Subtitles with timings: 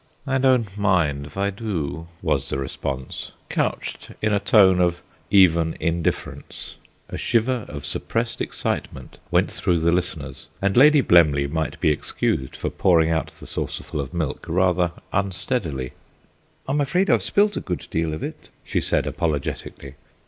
[0.25, 5.77] "I don't mind if I do," was the response, couched in a tone of even
[5.79, 6.77] indifference.
[7.09, 12.55] A shiver of suppressed excitement went through the listeners, and Lady Blemley might be excused
[12.55, 15.91] for pouring out the saucerful of milk rather unsteadily.
[16.67, 19.93] "I'm afraid I've spilt a good deal of it," she said apologetically.